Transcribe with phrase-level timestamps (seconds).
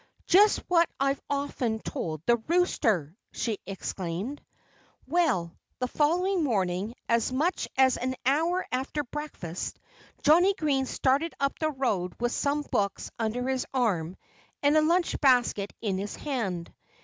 [0.25, 4.41] "Just what I've often told the Rooster!" she exclaimed.
[5.05, 9.77] Well, the following morning, as much as an hour after breakfast,
[10.23, 14.17] Johnnie Green started up the road with some books under his arm
[14.63, 16.73] and a lunch basket in his hand.